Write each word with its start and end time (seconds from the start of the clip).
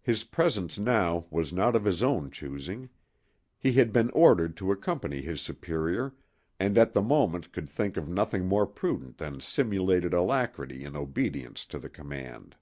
His 0.00 0.24
presence 0.24 0.78
now 0.78 1.26
was 1.28 1.52
not 1.52 1.76
of 1.76 1.84
his 1.84 2.02
own 2.02 2.30
choosing: 2.30 2.88
he 3.58 3.72
had 3.74 3.92
been 3.92 4.08
ordered 4.12 4.56
to 4.56 4.72
accompany 4.72 5.20
his 5.20 5.42
superior 5.42 6.14
and 6.58 6.78
at 6.78 6.94
the 6.94 7.02
moment 7.02 7.52
could 7.52 7.68
think 7.68 7.98
of 7.98 8.08
nothing 8.08 8.46
more 8.48 8.66
prudent 8.66 9.18
than 9.18 9.38
simulated 9.40 10.14
alacrity 10.14 10.82
in 10.82 10.96
obedience 10.96 11.66
to 11.66 11.78
the 11.78 11.90
command. 11.90 12.56